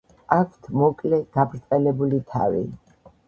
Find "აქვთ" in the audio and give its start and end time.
0.35-0.69